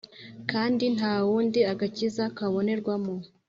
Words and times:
Kandi 0.51 0.85
nta 0.95 1.13
wundi 1.27 1.59
agakiza 1.71 2.23
kabonerwamo 2.37 3.15